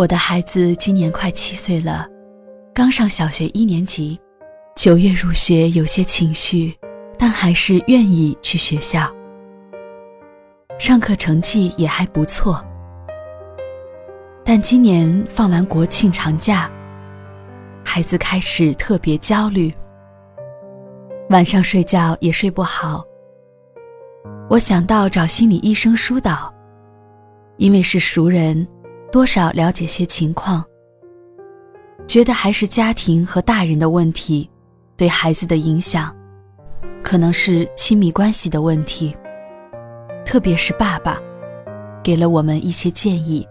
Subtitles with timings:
[0.00, 2.08] 我的孩子今年快七岁了，
[2.72, 4.18] 刚上小学一年级，
[4.74, 6.74] 九月入学，有些情绪，
[7.18, 9.14] 但还是愿意去学校。
[10.78, 12.64] 上课成绩也还不错，
[14.42, 16.70] 但今年放完国庆长假，
[17.84, 19.70] 孩子开始特别焦虑，
[21.28, 23.04] 晚上睡觉也睡不好。
[24.48, 26.50] 我想到找心理医生疏导，
[27.58, 28.66] 因为是熟人。
[29.10, 30.64] 多少了解些情况，
[32.06, 34.48] 觉得还是家庭和大人的问题，
[34.96, 36.14] 对孩子的影响，
[37.02, 39.14] 可能是亲密关系的问题。
[40.24, 41.20] 特别是爸爸，
[42.04, 43.44] 给了我们一些建议。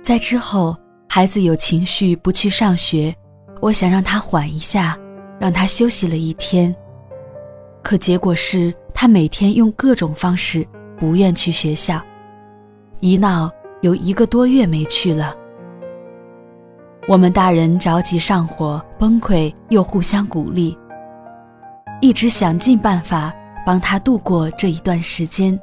[0.00, 0.76] 在之后，
[1.08, 3.12] 孩子有情绪不去上学，
[3.60, 4.96] 我想让他缓一下，
[5.40, 6.74] 让他休息了一天。
[7.82, 10.64] 可结果是他每天用各种方式
[10.96, 12.00] 不愿去学校，
[13.00, 13.50] 一闹。
[13.84, 15.36] 有一个多月没去了，
[17.06, 20.74] 我们大人着急上火，崩溃又互相鼓励，
[22.00, 23.30] 一直想尽办法
[23.66, 25.60] 帮他度过这一段时间。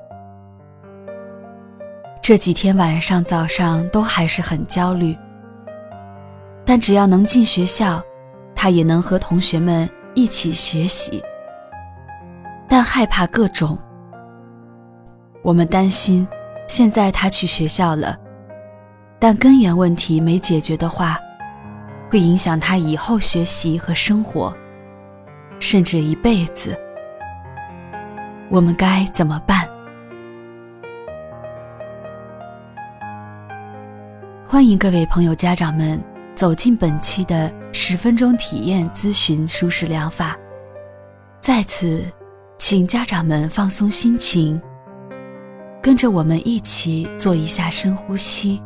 [2.21, 5.17] 这几天晚上、早上都还是很焦虑，
[6.63, 7.99] 但只要能进学校，
[8.53, 11.19] 他也能和同学们一起学习。
[12.69, 13.75] 但害怕各种，
[15.41, 16.27] 我们担心。
[16.71, 18.17] 现在他去学校了，
[19.19, 21.19] 但根源问题没解决的话，
[22.09, 24.55] 会影响他以后学习和生活，
[25.59, 26.79] 甚至一辈子。
[28.49, 29.67] 我们该怎么办？
[34.47, 36.01] 欢迎各位朋友、家长们
[36.33, 40.37] 走进本期的十分钟体验咨询舒适疗法。
[41.41, 42.01] 在此，
[42.57, 44.57] 请家长们放松心情。
[45.81, 48.61] 跟着我们一起做一下深呼吸，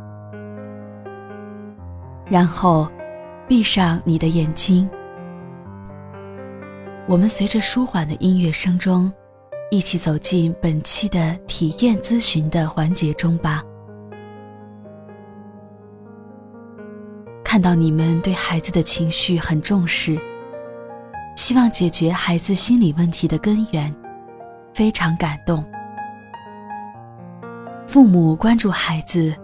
[2.28, 2.90] 然后
[3.48, 4.88] 闭上你的眼睛。
[7.08, 9.10] 我们随着舒缓的音乐声中，
[9.70, 13.62] 一起走进本期的体验咨询的环节中吧。
[17.42, 20.20] 看到你们对孩子的情绪很重视，
[21.34, 23.94] 希望解决孩子心理问题的根源，
[24.74, 25.64] 非常感动。
[27.96, 29.34] 父母关注孩子，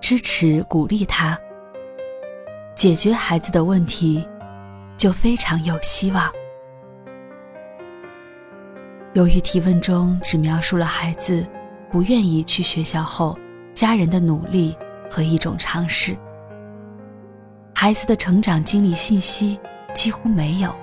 [0.00, 1.38] 支持鼓励他，
[2.74, 4.26] 解决孩子的问题，
[4.96, 6.32] 就非常有希望。
[9.12, 11.46] 由于提问中只描述了孩子
[11.90, 13.38] 不愿意去学校后，
[13.74, 14.74] 家人的努力
[15.10, 16.16] 和一种尝试，
[17.74, 19.60] 孩子的成长经历信息
[19.92, 20.74] 几乎没有，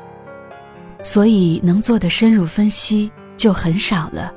[1.02, 4.32] 所以能做的深入分析就很少了。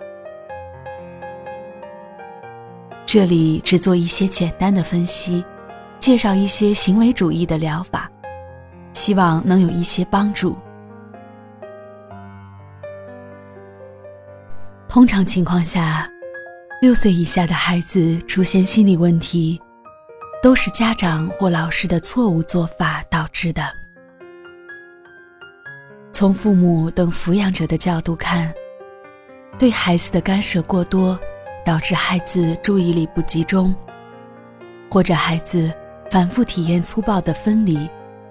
[3.10, 5.42] 这里只做一些简单的分析，
[5.98, 8.06] 介绍一些行为主义的疗法，
[8.92, 10.54] 希望能有一些帮助。
[14.91, 16.06] 通常情况下，
[16.82, 19.58] 六岁以下的孩子出现心理问题，
[20.42, 23.62] 都是家长或老师的错误做法导致的。
[26.12, 28.52] 从父母等抚养者的角度看，
[29.58, 31.19] 对孩子的干涉过多。
[31.64, 33.74] 导致孩子注意力不集中，
[34.91, 35.70] 或者孩子
[36.10, 37.88] 反复体验粗暴的分离，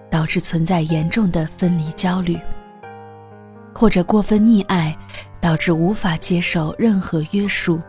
[0.09, 2.35] 导致存在严重的分离焦虑；
[3.73, 4.97] 或者过分溺爱，
[5.39, 7.79] 导致无法接受任何约束，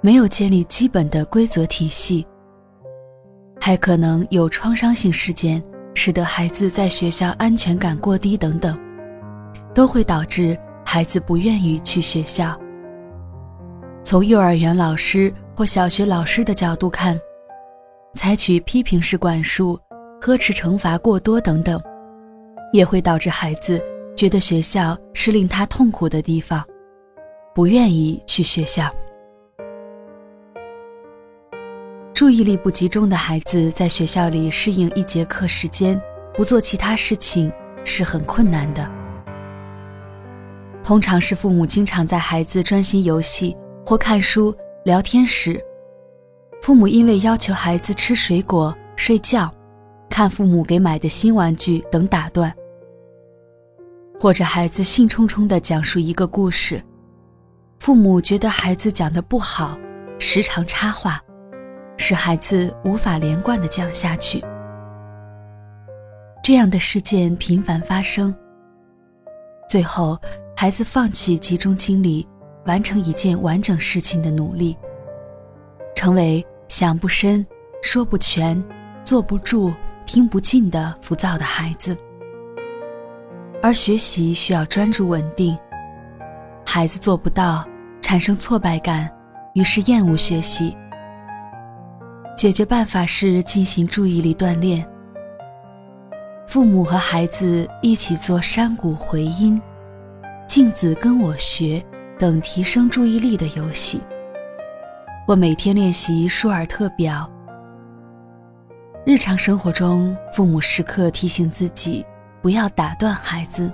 [0.00, 2.26] 没有建立基本的规则体系；
[3.60, 5.62] 还可能有创伤性事件，
[5.94, 8.76] 使得孩子在学校安全感过低等等，
[9.72, 12.58] 都会导致孩子不愿意去学校。
[14.04, 17.18] 从幼儿园老师或小学老师的角度看，
[18.12, 19.80] 采取批评式管束、
[20.20, 21.82] 呵斥惩罚过多等等，
[22.70, 23.82] 也会导致孩子
[24.14, 26.62] 觉得学校是令他痛苦的地方，
[27.54, 28.94] 不愿意去学校。
[32.12, 35.98] 注意力不集中的孩子在学校里适应一节课时间，
[36.34, 37.50] 不做其他事情
[37.86, 38.86] 是很困难的。
[40.82, 43.56] 通常是父母经常在孩子专心游戏。
[43.86, 44.54] 或看书、
[44.84, 45.62] 聊天时，
[46.62, 49.52] 父母因为要求孩子吃水果、睡觉、
[50.08, 52.50] 看父母给买的新玩具等打断；
[54.18, 56.82] 或者孩子兴冲冲地讲述一个故事，
[57.78, 59.78] 父母觉得孩子讲的不好，
[60.18, 61.20] 时常插话，
[61.98, 64.42] 使孩子无法连贯地讲下去。
[66.42, 68.34] 这样的事件频繁发生，
[69.68, 70.18] 最后
[70.56, 72.26] 孩子放弃集中精力。
[72.66, 74.76] 完成一件完整事情的努力，
[75.94, 77.46] 成为想不深、
[77.82, 78.62] 说不全、
[79.04, 79.72] 坐不住、
[80.06, 81.96] 听不进的浮躁的孩子。
[83.62, 85.56] 而学习需要专注稳定，
[86.66, 87.66] 孩子做不到，
[88.02, 89.10] 产生挫败感，
[89.54, 90.76] 于是厌恶学习。
[92.36, 94.86] 解决办法是进行注意力锻炼。
[96.46, 99.60] 父母和孩子一起做山谷回音、
[100.46, 101.82] 镜子跟我学
[102.24, 104.00] 等提升注意力的游戏。
[105.26, 107.30] 或每天练习舒尔特表。
[109.04, 112.02] 日常生活中，父母时刻提醒自己
[112.40, 113.70] 不要打断孩子。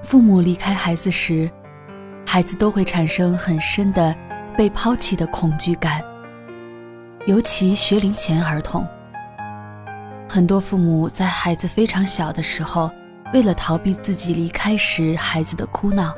[0.00, 1.50] 父母离开孩子时，
[2.24, 4.14] 孩子都会产生很深的
[4.56, 6.00] 被抛弃的恐惧感，
[7.26, 8.86] 尤其学龄前儿童。
[10.28, 12.88] 很多父母在孩子非常小的时候，
[13.36, 16.14] 为了逃避自己离开时孩子的哭闹。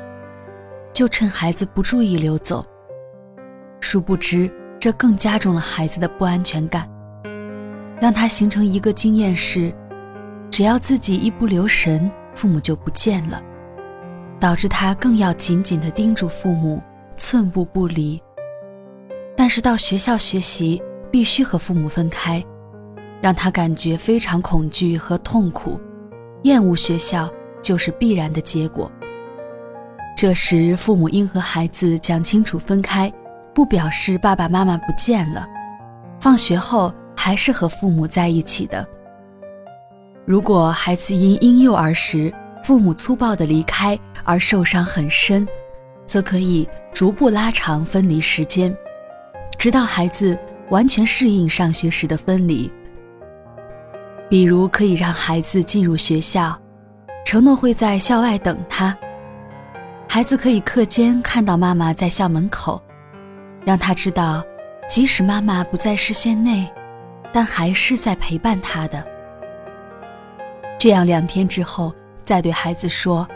[0.93, 2.65] 就趁孩子不注意溜走，
[3.81, 4.49] 殊不知
[4.79, 6.89] 这更加重了孩子的不安全感，
[7.99, 9.75] 让他形成一个经验是：
[10.49, 13.41] 只要自己一不留神，父母就不见了，
[14.39, 16.81] 导致他更要紧紧地盯住父母，
[17.17, 18.21] 寸步不离。
[19.35, 20.81] 但是到学校学习
[21.11, 22.41] 必须和父母分开，
[23.21, 25.79] 让他感觉非常恐惧和痛苦，
[26.43, 27.29] 厌恶学校
[27.61, 28.91] 就是必然的结果。
[30.15, 33.11] 这时，父母应和孩子讲清楚分开，
[33.53, 35.47] 不表示爸爸妈妈不见了，
[36.19, 38.85] 放学后还是和父母在一起的。
[40.25, 42.33] 如果孩子因婴幼儿时
[42.63, 45.47] 父母粗暴的离开而受伤很深，
[46.05, 48.75] 则可以逐步拉长分离时间，
[49.57, 50.37] 直到孩子
[50.69, 52.69] 完全适应上学时的分离。
[54.29, 56.55] 比如，可以让孩子进入学校，
[57.25, 58.95] 承诺会在校外等他。
[60.07, 62.79] 孩子可以课间看到妈妈在校门口，
[63.65, 64.43] 让他知道，
[64.87, 66.71] 即使妈妈不在视线内，
[67.33, 69.03] 但还是在陪伴他的。
[70.77, 71.91] 这样两天之后，
[72.23, 73.27] 再对孩子说：“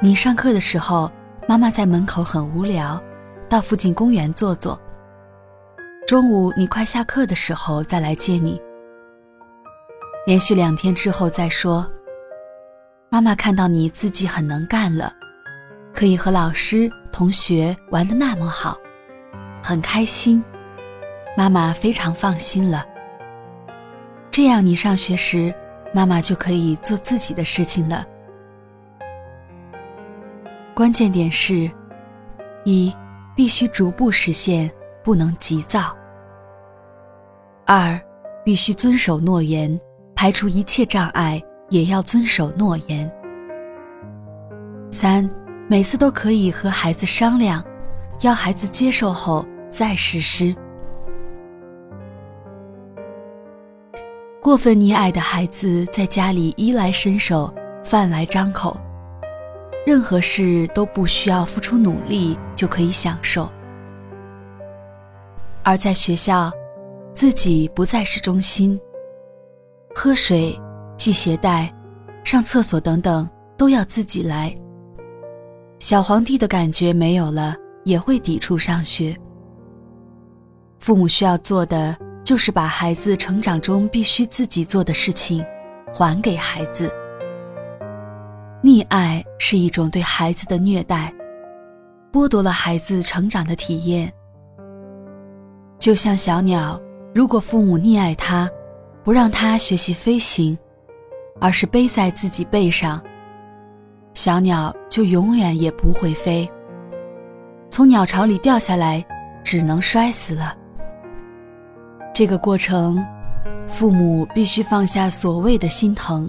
[0.00, 1.10] 你上课的时候，
[1.46, 2.98] 妈妈在门口很无聊，
[3.46, 4.80] 到附近公园坐坐。
[6.06, 8.58] 中午你快下课的时候再来接你。”
[10.26, 11.88] 连续两天之后再说
[13.08, 15.12] ：“妈妈看到你自己很能干了。”
[15.94, 18.76] 可以和老师、同学玩的那么好，
[19.62, 20.42] 很开心，
[21.36, 22.84] 妈妈非常放心了。
[24.28, 25.54] 这样你上学时，
[25.94, 28.04] 妈妈就可以做自己的事情了。
[30.74, 31.70] 关键点是：
[32.64, 32.92] 一，
[33.36, 34.68] 必须逐步实现，
[35.04, 35.96] 不能急躁；
[37.64, 37.98] 二，
[38.44, 39.80] 必须遵守诺言，
[40.16, 43.08] 排除一切障碍，也要遵守诺言；
[44.90, 45.28] 三。
[45.68, 47.60] 每次都可以和孩子商量，
[48.20, 50.54] 要孩子接受后再实施。
[54.40, 57.52] 过分溺爱的孩子在家里衣来伸手、
[57.84, 58.80] 饭来张口，
[59.84, 63.50] 任何事都不需要付出努力就可以享受；
[65.64, 66.48] 而在学校，
[67.12, 68.80] 自己不再是中心，
[69.98, 70.54] 喝水、
[70.98, 71.74] 系鞋带、
[72.22, 74.54] 上厕所等等都要自己来。
[75.78, 79.16] 小皇帝的感觉没有了，也会抵触上学。
[80.78, 85.42] 父母需要做的就是把孩子成长中必须自己做的事情
[85.94, 86.92] 还给孩子。
[88.62, 91.10] 溺爱是一种对孩子的虐待，
[92.12, 94.12] 剥夺了孩子成长的体验。
[95.78, 96.78] 就像小鸟，
[97.14, 98.46] 如果父母溺爱它，
[99.06, 100.58] 不让它学习飞行，
[101.40, 103.00] 而是背在自己背上。
[104.14, 106.50] 小鸟就永远也不会飞，
[107.70, 109.06] 从鸟巢里掉下来，
[109.44, 110.58] 只能摔死了。
[112.12, 113.00] 这个过程，
[113.68, 116.28] 父母必须放下所谓的心疼，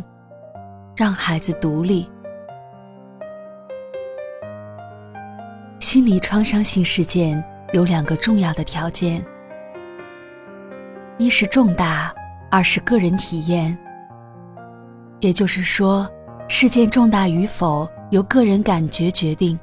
[0.96, 2.08] 让孩子独立。
[5.80, 7.44] 心理创伤性事件
[7.74, 9.26] 有两个重要的条件：
[11.18, 12.14] 一是重大，
[12.50, 13.78] 二是个人体验。
[15.20, 16.10] 也就是说。
[16.50, 19.60] 事件重大与否由个人感觉决定。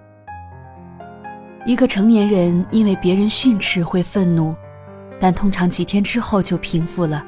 [1.65, 4.55] 一个成年人因为别人训斥会愤怒，
[5.19, 7.25] 但通常几天之后就平复了。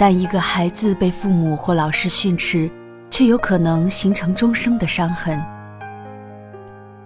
[0.00, 2.68] 但一个孩子被父母或老师训斥，
[3.08, 5.40] 却有可能形成终生的伤痕。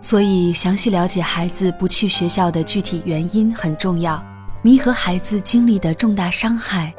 [0.01, 4.25] 所以，详细了解孩子不去学校的具体原因很重要，
[4.63, 6.91] 弥合孩子经历的重大伤害，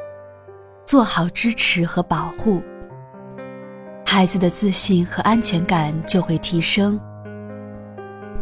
[0.90, 2.60] 做好支持和保护。
[4.04, 6.98] 孩子的自信和安全感就会提升。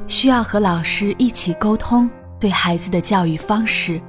[0.06, 2.08] 需要和老师一起沟通，
[2.40, 4.00] 对孩子的教育方式。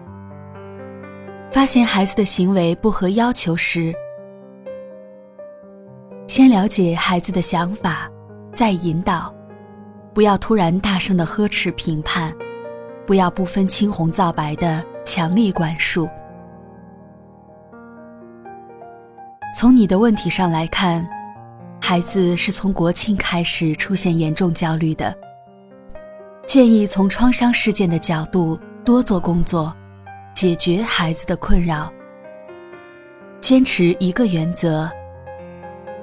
[1.52, 3.94] 发现孩子的行为不合要求时，
[6.26, 8.10] 先了解孩子的想法，
[8.54, 9.36] 再引导。
[10.14, 12.34] 不要突然大声的呵斥评判，
[13.06, 16.08] 不要不分青红皂白的强力管束。
[19.60, 21.06] 从你的问题上来看，
[21.82, 25.14] 孩子是从国庆开始出现严重焦虑的。
[26.48, 29.76] 建议从创伤事件的角度多做工作，
[30.34, 31.92] 解决孩子的困扰。
[33.42, 34.90] 坚持一个原则，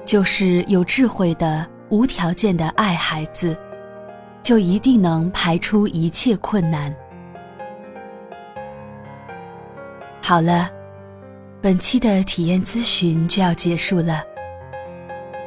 [0.05, 3.57] 就是有智慧的、无条件的爱孩子。
[4.43, 6.95] 就一定能排除一切困难。
[10.21, 10.69] 好了，
[11.67, 14.23] 本期的体验咨询就要结束了。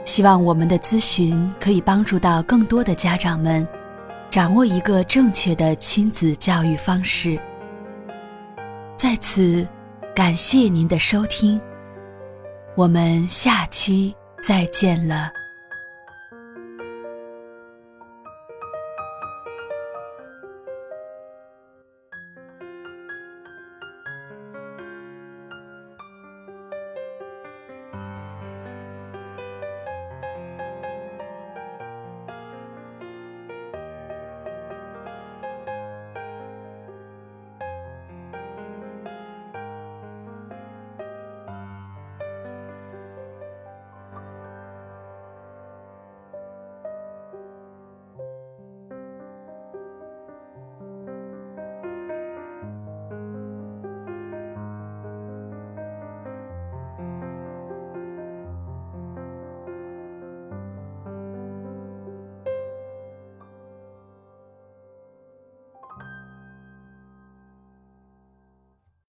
[0.05, 3.67] 希望我们的咨询可以帮助到更多的家长们，
[4.29, 7.41] 掌握一个正确的亲子教育方式。
[8.99, 9.67] 在此，
[10.15, 11.59] 感谢您的收听，
[12.75, 15.33] 我们下期再见了。